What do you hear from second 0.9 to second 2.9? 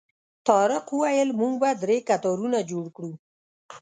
وویل موږ به درې کتارونه جوړ